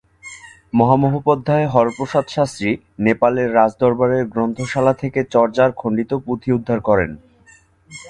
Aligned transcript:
মহামহোপাধ্যায় 0.73 1.65
হরপ্রসাদ 1.67 2.25
শাস্ত্রী 2.27 2.69
নেপালের 2.99 3.49
রাজদরবারের 3.53 4.23
গ্রন্থশালাথেকে 4.25 5.21
চর্যার 5.33 5.71
খণ্ডিত 5.71 6.11
পুঁথি 6.25 6.49
উদ্ধার 6.57 6.79
করেন। 6.79 7.11